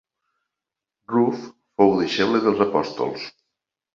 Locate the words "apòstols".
2.67-3.29